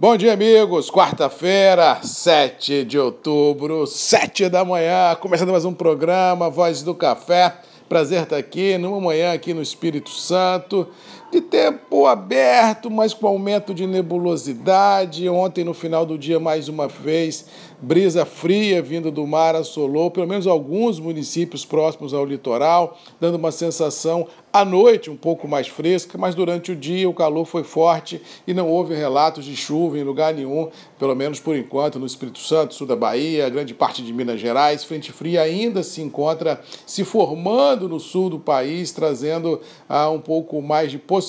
Bom 0.00 0.16
dia, 0.16 0.32
amigos. 0.32 0.90
Quarta-feira, 0.90 2.00
7 2.02 2.86
de 2.86 2.98
outubro, 2.98 3.86
7 3.86 4.48
da 4.48 4.64
manhã, 4.64 5.14
começando 5.20 5.50
mais 5.50 5.66
um 5.66 5.74
programa 5.74 6.48
Voz 6.48 6.82
do 6.82 6.94
Café. 6.94 7.54
Prazer 7.86 8.22
estar 8.22 8.38
aqui 8.38 8.78
numa 8.78 8.98
manhã 8.98 9.34
aqui 9.34 9.52
no 9.52 9.60
Espírito 9.60 10.08
Santo, 10.08 10.88
de 11.30 11.40
tempo 11.40 12.06
aberto, 12.06 12.90
mas 12.90 13.14
com 13.14 13.26
aumento 13.26 13.72
de 13.72 13.86
nebulosidade. 13.86 15.28
Ontem, 15.28 15.62
no 15.62 15.72
final 15.72 16.04
do 16.04 16.18
dia, 16.18 16.40
mais 16.40 16.68
uma 16.68 16.88
vez, 16.88 17.46
brisa 17.80 18.26
fria 18.26 18.82
vindo 18.82 19.10
do 19.10 19.26
mar 19.26 19.54
assolou 19.54 20.10
pelo 20.10 20.26
menos 20.26 20.46
alguns 20.46 20.98
municípios 20.98 21.64
próximos 21.64 22.12
ao 22.12 22.26
litoral, 22.26 22.98
dando 23.20 23.36
uma 23.36 23.52
sensação 23.52 24.26
à 24.52 24.64
noite 24.64 25.08
um 25.08 25.16
pouco 25.16 25.46
mais 25.46 25.68
fresca, 25.68 26.18
mas 26.18 26.34
durante 26.34 26.72
o 26.72 26.76
dia 26.76 27.08
o 27.08 27.14
calor 27.14 27.44
foi 27.44 27.62
forte 27.62 28.20
e 28.46 28.52
não 28.52 28.68
houve 28.68 28.94
relatos 28.94 29.44
de 29.44 29.54
chuva 29.54 29.96
em 29.96 30.02
lugar 30.02 30.34
nenhum, 30.34 30.68
pelo 30.98 31.14
menos 31.14 31.38
por 31.38 31.56
enquanto, 31.56 32.00
no 32.00 32.06
Espírito 32.06 32.40
Santo, 32.40 32.74
sul 32.74 32.86
da 32.86 32.96
Bahia, 32.96 33.48
grande 33.48 33.72
parte 33.72 34.02
de 34.02 34.12
Minas 34.12 34.40
Gerais. 34.40 34.82
Frente 34.82 35.12
fria 35.12 35.42
ainda 35.42 35.84
se 35.84 36.02
encontra 36.02 36.60
se 36.84 37.04
formando 37.04 37.88
no 37.88 38.00
sul 38.00 38.28
do 38.28 38.40
país, 38.40 38.90
trazendo 38.90 39.60
ah, 39.88 40.10
um 40.10 40.20
pouco 40.20 40.60
mais 40.60 40.90
de 40.90 40.98
possibilidade 40.98 41.19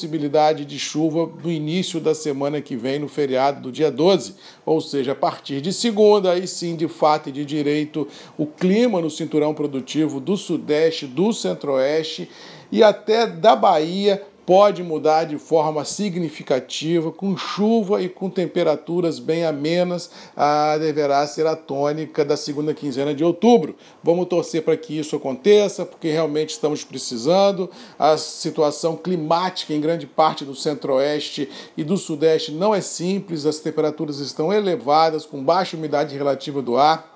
de 0.65 0.79
chuva 0.79 1.29
no 1.43 1.51
início 1.51 1.99
da 1.99 2.15
semana 2.15 2.61
que 2.61 2.75
vem, 2.75 2.99
no 2.99 3.07
feriado 3.07 3.61
do 3.61 3.71
dia 3.71 3.91
12, 3.91 4.35
ou 4.65 4.79
seja, 4.81 5.11
a 5.11 5.15
partir 5.15 5.61
de 5.61 5.73
segunda, 5.73 6.31
aí 6.31 6.47
sim, 6.47 6.75
de 6.75 6.87
fato 6.87 7.29
e 7.29 7.31
de 7.31 7.45
direito, 7.45 8.07
o 8.37 8.45
clima 8.45 9.01
no 9.01 9.09
cinturão 9.09 9.53
produtivo 9.53 10.19
do 10.19 10.37
Sudeste, 10.37 11.05
do 11.05 11.33
Centro-Oeste 11.33 12.29
e 12.71 12.81
até 12.81 13.27
da 13.27 13.55
Bahia 13.55 14.21
pode 14.45 14.83
mudar 14.83 15.25
de 15.25 15.37
forma 15.37 15.85
significativa, 15.85 17.11
com 17.11 17.37
chuva 17.37 18.01
e 18.01 18.09
com 18.09 18.29
temperaturas 18.29 19.19
bem 19.19 19.45
amenas, 19.45 20.09
ah, 20.35 20.77
deverá 20.77 21.25
ser 21.27 21.45
a 21.47 21.55
tônica 21.55 22.25
da 22.25 22.35
segunda 22.35 22.73
quinzena 22.73 23.13
de 23.13 23.23
outubro. 23.23 23.75
Vamos 24.03 24.27
torcer 24.27 24.63
para 24.63 24.77
que 24.77 24.97
isso 24.97 25.15
aconteça, 25.15 25.85
porque 25.85 26.09
realmente 26.09 26.49
estamos 26.49 26.83
precisando. 26.83 27.69
A 27.97 28.17
situação 28.17 28.95
climática 28.95 29.73
em 29.73 29.81
grande 29.81 30.07
parte 30.07 30.43
do 30.43 30.55
centro-oeste 30.55 31.49
e 31.77 31.83
do 31.83 31.97
sudeste 31.97 32.51
não 32.51 32.73
é 32.73 32.81
simples, 32.81 33.45
as 33.45 33.59
temperaturas 33.59 34.19
estão 34.19 34.51
elevadas, 34.51 35.25
com 35.25 35.43
baixa 35.43 35.77
umidade 35.77 36.17
relativa 36.17 36.61
do 36.61 36.77
ar. 36.77 37.11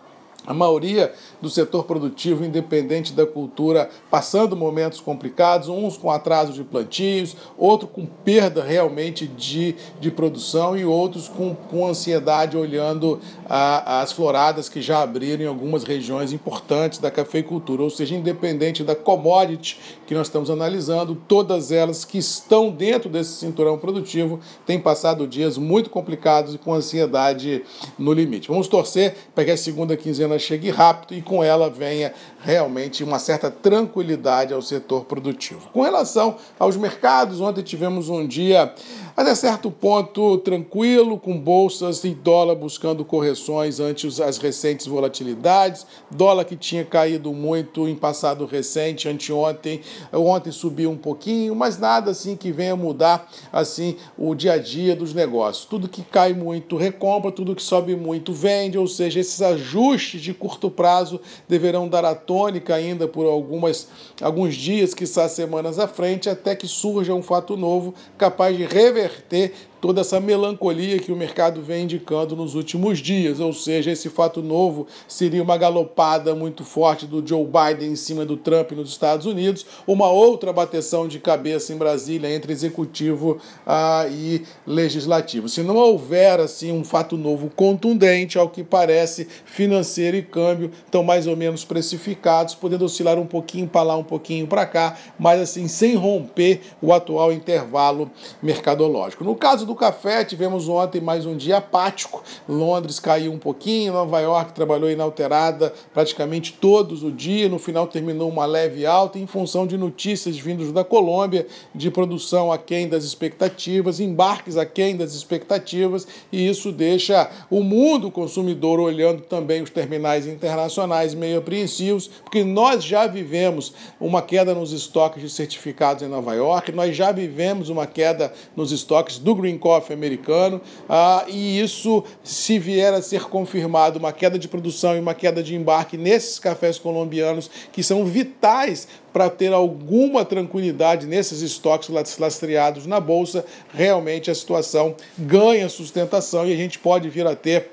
A 0.45 0.53
maioria 0.53 1.13
do 1.41 1.49
setor 1.49 1.85
produtivo, 1.85 2.45
independente 2.45 3.13
da 3.13 3.25
cultura, 3.25 3.89
passando 4.11 4.55
momentos 4.55 4.99
complicados, 4.99 5.69
uns 5.69 5.97
com 5.97 6.11
atraso 6.11 6.53
de 6.53 6.63
plantios, 6.63 7.35
outros 7.57 7.91
com 7.91 8.05
perda 8.05 8.63
realmente 8.63 9.27
de, 9.27 9.75
de 9.99 10.11
produção 10.11 10.77
e 10.77 10.85
outros 10.85 11.27
com, 11.27 11.55
com 11.55 11.88
ansiedade 11.88 12.55
olhando 12.55 13.19
a, 13.49 14.01
as 14.01 14.11
floradas 14.11 14.69
que 14.69 14.81
já 14.81 15.01
abriram 15.01 15.43
em 15.43 15.47
algumas 15.47 15.83
regiões 15.83 16.31
importantes 16.31 16.99
da 16.99 17.09
cafeicultura. 17.09 17.81
Ou 17.81 17.89
seja, 17.89 18.16
independente 18.16 18.83
da 18.83 18.95
commodity 18.95 19.79
que 20.05 20.13
nós 20.13 20.27
estamos 20.27 20.49
analisando, 20.49 21.16
todas 21.27 21.71
elas 21.71 22.05
que 22.05 22.17
estão 22.17 22.69
dentro 22.69 23.09
desse 23.09 23.33
cinturão 23.39 23.77
produtivo 23.77 24.39
têm 24.66 24.79
passado 24.79 25.27
dias 25.27 25.57
muito 25.57 25.89
complicados 25.89 26.53
e 26.53 26.57
com 26.57 26.73
ansiedade 26.73 27.63
no 27.97 28.13
limite. 28.13 28.47
Vamos 28.47 28.67
torcer 28.67 29.16
para 29.33 29.45
que 29.45 29.51
a 29.51 29.57
segunda 29.57 29.97
quinzena 29.97 30.34
chegue 30.39 30.69
rápido 30.69 31.14
e 31.14 31.22
com 31.22 31.44
ela 31.44 31.69
venha 31.69 32.14
realmente 32.41 33.03
uma 33.03 33.19
certa 33.19 33.50
tranquilidade 33.50 34.53
ao 34.53 34.61
setor 34.61 35.05
produtivo. 35.05 35.69
Com 35.73 35.81
relação 35.81 36.38
aos 36.59 36.78
mercados, 36.78 37.41
ontem 37.41 37.61
tivemos 37.61 38.09
um 38.09 38.25
dia 38.25 38.73
até 39.16 39.33
certo 39.33 39.71
ponto 39.71 40.38
tranquilo, 40.39 41.17
com 41.17 41.39
bolsas 41.39 42.03
e 42.03 42.09
dólar 42.09 42.55
buscando 42.55 43.05
correções 43.05 43.80
ante 43.80 44.07
as 44.22 44.38
recentes 44.38 44.88
volatilidades, 44.88 45.88
dólar 46.11 46.44
que 46.44 46.57
tinha 46.57 46.83
caído 46.83 47.31
muito 47.31 47.88
em 47.88 47.95
passado 47.95 48.45
recente, 48.45 49.07
anteontem, 49.07 49.79
ontem 50.12 50.51
subiu 50.51 50.91
um 50.91 50.97
pouquinho, 50.97 51.56
mas 51.56 51.79
nada 51.79 52.12
assim 52.12 52.35
que 52.35 52.51
venha 52.51 52.75
mudar 52.75 53.31
assim 53.53 53.95
o 54.17 54.35
dia 54.35 54.53
a 54.53 54.57
dia 54.57 54.94
dos 54.94 55.13
negócios. 55.13 55.66
Tudo 55.66 55.88
que 55.88 56.01
cai 56.01 56.34
muito 56.34 56.75
recompra, 56.75 57.31
tudo 57.31 57.56
que 57.56 57.63
sobe 57.63 57.95
muito 57.95 58.34
vende, 58.34 58.78
ou 58.78 58.88
seja, 58.88 59.22
esses 59.22 59.41
ajustes 59.41 60.19
de 60.19 60.34
curto 60.34 60.69
prazo 60.69 61.22
deverão 61.47 61.88
dar 61.88 62.03
a 62.03 62.16
tônica 62.16 62.75
ainda 62.75 63.07
por 63.07 63.25
algumas 63.25 63.88
alguns 64.22 64.56
dias, 64.56 64.94
quizás 64.94 65.31
semanas 65.31 65.79
à 65.79 65.88
frente, 65.88 66.29
até 66.29 66.53
que 66.53 66.67
surja 66.67 67.13
um 67.13 67.23
fato 67.23 67.56
novo 67.56 67.94
capaz 68.17 68.57
de 68.57 68.66
reverter 68.66 69.04
reverter 69.07 69.51
toda 69.81 70.02
essa 70.02 70.19
melancolia 70.19 71.00
que 71.00 71.12
o 71.12 71.16
mercado 71.16 71.62
vem 71.62 71.84
indicando 71.84 72.36
nos 72.36 72.56
últimos 72.56 73.00
dias, 73.00 73.40
ou 73.40 73.53
seja, 73.53 73.91
esse 73.91 74.09
fato 74.09 74.41
novo 74.41 74.88
seria 75.08 75.44
uma 75.44 75.58
galopada 75.58 76.34
muito 76.34 76.63
forte 76.63 77.06
do 77.06 77.25
Joe 77.25 77.46
Biden 77.46 77.91
em 77.91 77.96
cima 77.96 78.25
do 78.25 78.38
Trump 78.38 78.72
nos 78.72 78.90
Estados 78.90 79.25
Unidos, 79.25 79.66
uma 79.85 80.09
outra 80.09 80.52
bateção 80.52 81.08
de 81.08 81.19
cabeça 81.19 81.74
em 81.74 81.78
Brasília 81.78 82.34
entre 82.34 82.52
executivo 82.52 83.38
ah, 83.66 84.08
e 84.09 84.44
legislativo. 84.66 85.47
Se 85.47 85.62
não 85.62 85.75
houver 85.75 86.40
assim 86.40 86.72
um 86.72 86.84
fato 86.84 87.18
novo 87.18 87.50
contundente, 87.56 88.38
ao 88.38 88.50
que 88.50 88.64
parece, 88.64 89.28
financeiro 89.46 90.18
e 90.18 90.22
câmbio 90.22 90.72
estão 90.85 91.03
mais 91.03 91.28
ou 91.28 91.35
menos 91.35 91.64
precificados, 91.64 92.56
podendo 92.56 92.85
oscilar 92.85 93.19
um 93.19 93.25
pouquinho 93.25 93.68
para 93.68 93.84
lá, 93.84 93.97
um 93.97 94.03
pouquinho 94.03 94.47
para 94.47 94.66
cá, 94.66 94.97
mas 95.19 95.40
assim 95.40 95.68
sem 95.68 95.96
romper 95.96 96.62
o 96.81 96.94
atual 96.94 97.31
intervalo 97.31 98.09
mercadológico. 98.41 99.24
No 99.24 99.35
caso 99.35 99.66
do 99.66 99.75
café, 99.75 100.24
tivemos 100.24 100.68
ontem 100.68 101.02
mais 101.02 101.25
um 101.25 101.36
dia 101.36 101.58
apático. 101.58 102.24
Londres 102.47 103.00
caiu 103.00 103.31
um 103.31 103.40
pouquinho, 103.40 103.94
Nova 103.94 104.19
York 104.19 104.53
trabalhou 104.53 104.90
inalterada 104.90 105.74
praticamente 105.94 106.53
todos 106.53 107.03
o 107.03 107.12
dia. 107.12 107.50
No 107.50 107.59
final 107.59 107.88
terminou 107.88 108.30
uma 108.30 108.46
leve 108.46 108.85
alta 108.85 109.19
em 109.19 109.28
função 109.28 109.68
de 109.68 109.78
notícias 109.78 110.38
vindas 110.38 110.72
da 110.72 110.84
Colômbia 110.84 111.47
de 111.74 111.91
produção 111.91 112.52
aquém 112.52 112.88
das 112.88 113.03
expectativas, 113.03 114.00
embarques 114.00 114.58
aquém 114.58 114.96
das 114.96 115.14
expectativas, 115.14 116.08
e 116.31 116.47
isso 116.47 116.72
deixa 116.72 117.30
o 117.50 117.62
mundo 117.62 118.12
consumidor 118.12 118.80
olhando 118.80 119.22
também 119.22 119.62
os 119.62 119.69
terminais 119.69 120.28
internacionais 120.28 121.14
meio 121.14 121.40
apreensivos, 121.40 122.08
porque 122.08 122.44
nós 122.44 122.84
já 122.84 123.08
vivemos 123.08 123.74
uma 124.00 124.22
queda 124.22 124.53
nos 124.53 124.72
estoques 124.72 125.22
de 125.22 125.30
certificados 125.30 126.03
em 126.03 126.08
Nova 126.08 126.34
York, 126.34 126.72
nós 126.72 126.96
já 126.96 127.12
vivemos 127.12 127.69
uma 127.69 127.85
queda 127.85 128.34
nos 128.56 128.72
estoques 128.72 129.18
do 129.18 129.35
Green 129.35 129.54
Coffee 129.57 129.95
americano, 129.95 130.61
ah, 130.88 131.25
e 131.27 131.59
isso, 131.59 132.03
se 132.23 132.57
vier 132.59 132.93
a 132.93 133.01
ser 133.01 133.23
confirmado, 133.25 133.99
uma 133.99 134.11
queda 134.11 134.38
de 134.38 134.47
produção 134.47 134.95
e 134.95 134.99
uma 134.99 135.13
queda 135.13 135.41
de 135.41 135.55
embarque 135.55 135.97
nesses 135.97 136.39
cafés 136.39 136.77
colombianos, 136.77 137.49
que 137.71 137.83
são 137.83 138.05
vitais 138.05 138.88
para 139.11 139.29
ter 139.29 139.53
alguma 139.53 140.25
tranquilidade 140.25 141.07
nesses 141.07 141.41
estoques 141.41 141.89
lastreados 142.19 142.85
na 142.85 142.99
Bolsa, 142.99 143.45
realmente 143.73 144.29
a 144.29 144.35
situação 144.35 144.95
ganha 145.17 145.69
sustentação 145.69 146.45
e 146.45 146.53
a 146.53 146.57
gente 146.57 146.79
pode 146.79 147.09
vir 147.09 147.25
a 147.25 147.35
ter 147.35 147.72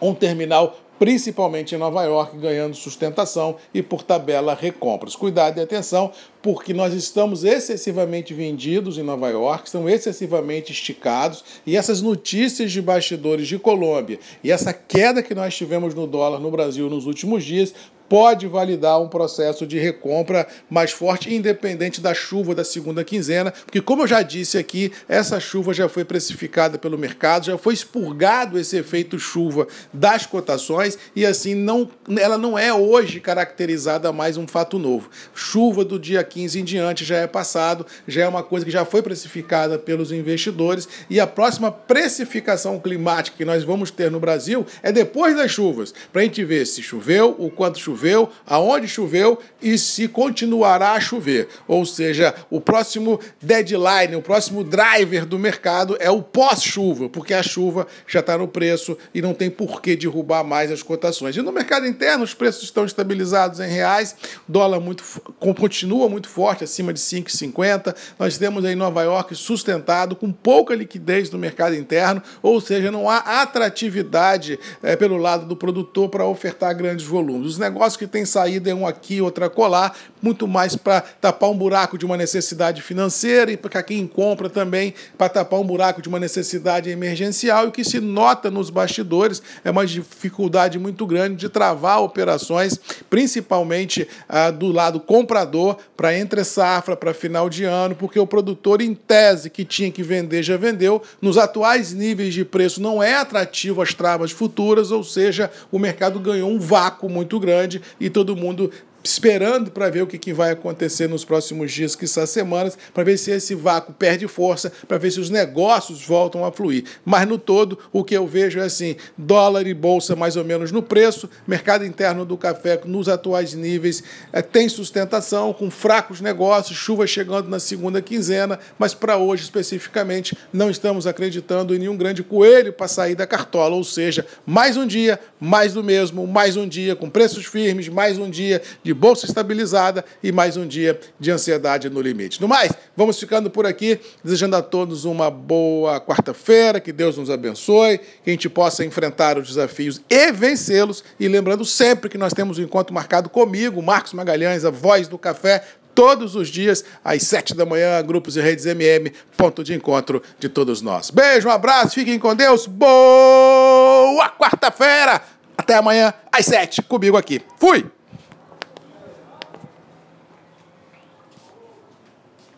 um 0.00 0.14
terminal 0.14 0.76
principalmente 0.98 1.74
em 1.74 1.78
Nova 1.78 2.04
York, 2.04 2.36
ganhando 2.38 2.74
sustentação 2.74 3.56
e, 3.72 3.82
por 3.82 4.02
tabela, 4.02 4.54
recompras. 4.54 5.14
Cuidado 5.14 5.58
e 5.58 5.62
atenção, 5.62 6.12
porque 6.42 6.72
nós 6.72 6.94
estamos 6.94 7.44
excessivamente 7.44 8.32
vendidos 8.32 8.98
em 8.98 9.02
Nova 9.02 9.28
York, 9.28 9.66
estão 9.66 9.88
excessivamente 9.88 10.72
esticados, 10.72 11.44
e 11.66 11.76
essas 11.76 12.00
notícias 12.00 12.70
de 12.70 12.80
bastidores 12.80 13.48
de 13.48 13.58
Colômbia 13.58 14.18
e 14.42 14.50
essa 14.50 14.72
queda 14.72 15.22
que 15.22 15.34
nós 15.34 15.56
tivemos 15.56 15.94
no 15.94 16.06
dólar 16.06 16.38
no 16.38 16.50
Brasil 16.50 16.88
nos 16.88 17.06
últimos 17.06 17.44
dias 17.44 17.74
pode 18.08 18.46
validar 18.46 19.00
um 19.00 19.08
processo 19.08 19.66
de 19.66 19.78
recompra 19.78 20.46
mais 20.70 20.92
forte, 20.92 21.34
independente 21.34 22.00
da 22.00 22.14
chuva 22.14 22.54
da 22.54 22.64
segunda 22.64 23.04
quinzena, 23.04 23.50
porque, 23.50 23.80
como 23.80 24.02
eu 24.02 24.06
já 24.06 24.22
disse 24.22 24.58
aqui, 24.58 24.92
essa 25.08 25.40
chuva 25.40 25.74
já 25.74 25.88
foi 25.88 26.04
precificada 26.04 26.78
pelo 26.78 26.98
mercado, 26.98 27.46
já 27.46 27.58
foi 27.58 27.74
expurgado 27.74 28.58
esse 28.58 28.76
efeito 28.76 29.18
chuva 29.18 29.66
das 29.92 30.26
cotações 30.26 30.98
e, 31.14 31.26
assim, 31.26 31.54
não, 31.54 31.88
ela 32.18 32.38
não 32.38 32.58
é 32.58 32.72
hoje 32.72 33.20
caracterizada 33.20 34.12
mais 34.12 34.36
um 34.36 34.46
fato 34.46 34.78
novo. 34.78 35.10
Chuva 35.34 35.84
do 35.84 35.98
dia 35.98 36.22
15 36.22 36.60
em 36.60 36.64
diante 36.64 37.04
já 37.04 37.16
é 37.16 37.26
passado, 37.26 37.86
já 38.06 38.24
é 38.24 38.28
uma 38.28 38.42
coisa 38.42 38.64
que 38.64 38.70
já 38.70 38.84
foi 38.84 39.02
precificada 39.02 39.78
pelos 39.78 40.12
investidores 40.12 40.88
e 41.10 41.18
a 41.18 41.26
próxima 41.26 41.70
precificação 41.70 42.78
climática 42.78 43.36
que 43.36 43.44
nós 43.44 43.64
vamos 43.64 43.90
ter 43.90 44.10
no 44.10 44.20
Brasil 44.20 44.64
é 44.82 44.92
depois 44.92 45.36
das 45.36 45.50
chuvas, 45.50 45.92
para 46.12 46.22
a 46.22 46.24
gente 46.24 46.44
ver 46.44 46.66
se 46.66 46.82
choveu, 46.82 47.34
o 47.38 47.50
quanto 47.50 47.78
choveu 47.78 47.95
choveu, 47.96 48.28
aonde 48.46 48.86
choveu 48.86 49.38
e 49.60 49.78
se 49.78 50.06
continuará 50.06 50.92
a 50.92 51.00
chover. 51.00 51.48
Ou 51.66 51.84
seja, 51.86 52.34
o 52.50 52.60
próximo 52.60 53.18
deadline, 53.40 54.14
o 54.14 54.22
próximo 54.22 54.62
driver 54.62 55.24
do 55.24 55.38
mercado 55.38 55.96
é 55.98 56.10
o 56.10 56.22
pós-chuva, 56.22 57.08
porque 57.08 57.32
a 57.32 57.42
chuva 57.42 57.86
já 58.06 58.20
está 58.20 58.36
no 58.36 58.46
preço 58.46 58.96
e 59.14 59.22
não 59.22 59.32
tem 59.32 59.50
por 59.50 59.80
que 59.80 59.96
derrubar 59.96 60.44
mais 60.44 60.70
as 60.70 60.82
cotações. 60.82 61.36
E 61.36 61.42
no 61.42 61.50
mercado 61.50 61.86
interno, 61.86 62.22
os 62.22 62.34
preços 62.34 62.64
estão 62.64 62.84
estabilizados 62.84 63.60
em 63.60 63.68
reais, 63.68 64.14
dólar 64.46 64.78
muito, 64.78 65.02
continua 65.38 66.08
muito 66.08 66.28
forte, 66.28 66.64
acima 66.64 66.92
de 66.92 67.00
5,50. 67.00 67.94
Nós 68.18 68.36
temos 68.36 68.64
aí 68.64 68.74
Nova 68.74 69.02
York 69.02 69.34
sustentado, 69.34 70.14
com 70.14 70.30
pouca 70.30 70.74
liquidez 70.74 71.30
no 71.30 71.38
mercado 71.38 71.74
interno, 71.74 72.22
ou 72.42 72.60
seja, 72.60 72.90
não 72.90 73.08
há 73.08 73.42
atratividade 73.42 74.58
é, 74.82 74.94
pelo 74.96 75.16
lado 75.16 75.46
do 75.46 75.56
produtor 75.56 76.08
para 76.08 76.26
ofertar 76.26 76.76
grandes 76.76 77.06
volumes. 77.06 77.52
Os 77.52 77.58
negócios 77.58 77.85
que 77.94 78.06
têm 78.06 78.24
saído 78.24 78.70
é 78.70 78.74
um 78.74 78.86
aqui, 78.86 79.20
outra 79.20 79.50
colar, 79.50 79.94
muito 80.22 80.48
mais 80.48 80.74
para 80.74 81.02
tapar 81.02 81.50
um 81.50 81.56
buraco 81.56 81.98
de 81.98 82.06
uma 82.06 82.16
necessidade 82.16 82.80
financeira 82.80 83.52
e 83.52 83.56
para 83.56 83.82
quem 83.82 84.06
compra 84.06 84.48
também 84.48 84.94
para 85.18 85.28
tapar 85.28 85.60
um 85.60 85.66
buraco 85.66 86.00
de 86.00 86.08
uma 86.08 86.18
necessidade 86.18 86.88
emergencial. 86.88 87.66
E 87.66 87.68
o 87.68 87.72
que 87.72 87.84
se 87.84 88.00
nota 88.00 88.50
nos 88.50 88.70
bastidores 88.70 89.42
é 89.62 89.70
uma 89.70 89.84
dificuldade 89.84 90.78
muito 90.78 91.06
grande 91.06 91.36
de 91.36 91.50
travar 91.50 92.00
operações, 92.00 92.80
principalmente 93.10 94.08
ah, 94.26 94.50
do 94.50 94.72
lado 94.72 94.98
comprador 94.98 95.76
para 95.94 96.16
entre 96.16 96.42
safra, 96.44 96.96
para 96.96 97.12
final 97.12 97.50
de 97.50 97.64
ano, 97.64 97.94
porque 97.94 98.18
o 98.18 98.26
produtor 98.26 98.80
em 98.80 98.94
tese 98.94 99.50
que 99.50 99.64
tinha 99.64 99.90
que 99.90 100.02
vender 100.02 100.42
já 100.42 100.56
vendeu, 100.56 101.02
nos 101.20 101.36
atuais 101.36 101.92
níveis 101.92 102.32
de 102.32 102.44
preço 102.44 102.80
não 102.80 103.02
é 103.02 103.16
atrativo 103.16 103.82
as 103.82 103.92
travas 103.92 104.30
futuras, 104.30 104.90
ou 104.90 105.02
seja, 105.02 105.50
o 105.70 105.78
mercado 105.78 106.20
ganhou 106.20 106.50
um 106.50 106.58
vácuo 106.58 107.08
muito 107.08 107.38
grande 107.40 107.75
e 108.00 108.10
todo 108.10 108.36
mundo 108.36 108.70
esperando 109.06 109.70
para 109.70 109.88
ver 109.88 110.02
o 110.02 110.06
que, 110.06 110.18
que 110.18 110.32
vai 110.32 110.50
acontecer 110.50 111.08
nos 111.08 111.24
próximos 111.24 111.72
dias, 111.72 111.94
que 111.94 112.06
são 112.06 112.26
semanas, 112.26 112.76
para 112.92 113.04
ver 113.04 113.16
se 113.16 113.30
esse 113.30 113.54
vácuo 113.54 113.92
perde 113.92 114.26
força, 114.26 114.72
para 114.88 114.98
ver 114.98 115.12
se 115.12 115.20
os 115.20 115.30
negócios 115.30 116.04
voltam 116.04 116.44
a 116.44 116.50
fluir. 116.50 116.84
Mas 117.04 117.26
no 117.26 117.38
todo, 117.38 117.78
o 117.92 118.02
que 118.02 118.16
eu 118.16 118.26
vejo 118.26 118.58
é 118.58 118.64
assim: 118.64 118.96
dólar 119.16 119.66
e 119.66 119.72
bolsa 119.74 120.16
mais 120.16 120.36
ou 120.36 120.44
menos 120.44 120.72
no 120.72 120.82
preço, 120.82 121.30
mercado 121.46 121.84
interno 121.84 122.24
do 122.24 122.36
café 122.36 122.80
nos 122.84 123.08
atuais 123.08 123.54
níveis 123.54 124.02
é, 124.32 124.42
tem 124.42 124.68
sustentação, 124.68 125.52
com 125.52 125.70
fracos 125.70 126.20
negócios, 126.20 126.76
chuva 126.76 127.06
chegando 127.06 127.48
na 127.48 127.60
segunda 127.60 128.02
quinzena, 128.02 128.58
mas 128.78 128.92
para 128.92 129.16
hoje 129.16 129.44
especificamente 129.44 130.36
não 130.52 130.68
estamos 130.68 131.06
acreditando 131.06 131.74
em 131.74 131.78
nenhum 131.78 131.96
grande 131.96 132.22
coelho 132.24 132.72
para 132.72 132.88
sair 132.88 133.14
da 133.14 133.26
cartola, 133.26 133.76
ou 133.76 133.84
seja, 133.84 134.26
mais 134.44 134.76
um 134.76 134.86
dia, 134.86 135.20
mais 135.38 135.74
do 135.74 135.84
mesmo, 135.84 136.26
mais 136.26 136.56
um 136.56 136.66
dia 136.66 136.96
com 136.96 137.08
preços 137.08 137.46
firmes, 137.46 137.88
mais 137.88 138.18
um 138.18 138.28
dia 138.28 138.60
de 138.82 138.95
bolsa 138.96 139.26
estabilizada 139.26 140.04
e 140.22 140.32
mais 140.32 140.56
um 140.56 140.66
dia 140.66 140.98
de 141.20 141.30
ansiedade 141.30 141.88
no 141.88 142.00
limite. 142.00 142.40
No 142.40 142.48
mais, 142.48 142.72
vamos 142.96 143.20
ficando 143.20 143.50
por 143.50 143.66
aqui, 143.66 144.00
desejando 144.24 144.56
a 144.56 144.62
todos 144.62 145.04
uma 145.04 145.30
boa 145.30 146.00
quarta-feira, 146.00 146.80
que 146.80 146.92
Deus 146.92 147.16
nos 147.16 147.30
abençoe, 147.30 147.98
que 147.98 148.30
a 148.30 148.30
gente 148.30 148.48
possa 148.48 148.84
enfrentar 148.84 149.38
os 149.38 149.48
desafios 149.48 150.00
e 150.08 150.32
vencê-los. 150.32 151.04
E 151.20 151.28
lembrando 151.28 151.64
sempre 151.64 152.08
que 152.08 152.18
nós 152.18 152.32
temos 152.32 152.58
um 152.58 152.62
encontro 152.62 152.94
marcado 152.94 153.28
comigo, 153.28 153.82
Marcos 153.82 154.12
Magalhães, 154.12 154.64
a 154.64 154.70
voz 154.70 155.06
do 155.06 155.18
café, 155.18 155.62
todos 155.94 156.36
os 156.36 156.48
dias, 156.48 156.84
às 157.02 157.22
sete 157.22 157.54
da 157.54 157.64
manhã, 157.64 158.02
grupos 158.02 158.36
e 158.36 158.40
redes 158.40 158.66
MM, 158.66 159.10
ponto 159.36 159.64
de 159.64 159.74
encontro 159.74 160.22
de 160.38 160.48
todos 160.48 160.82
nós. 160.82 161.10
Beijo, 161.10 161.48
um 161.48 161.50
abraço, 161.50 161.94
fiquem 161.94 162.18
com 162.18 162.34
Deus, 162.34 162.66
boa 162.66 164.28
quarta-feira! 164.38 165.22
Até 165.56 165.74
amanhã, 165.74 166.12
às 166.30 166.44
sete, 166.44 166.82
comigo 166.82 167.16
aqui. 167.16 167.40
Fui! 167.58 167.95